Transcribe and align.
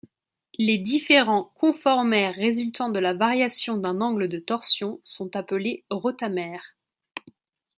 Les 0.57 0.79
différents 0.79 1.51
conformères 1.59 2.33
résultant 2.33 2.89
de 2.89 2.97
la 2.97 3.13
variation 3.13 3.77
d'un 3.77 4.01
angle 4.01 4.29
de 4.29 4.39
torsion 4.39 4.99
sont 5.03 5.35
appelés 5.35 5.85
rotamères. 5.91 6.75